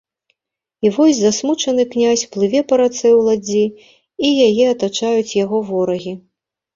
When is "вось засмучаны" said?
0.93-1.83